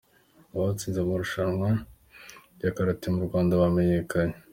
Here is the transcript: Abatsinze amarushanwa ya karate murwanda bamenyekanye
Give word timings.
Abatsinze 0.53 0.99
amarushanwa 1.01 1.69
ya 2.61 2.71
karate 2.75 3.07
murwanda 3.15 3.61
bamenyekanye 3.61 4.37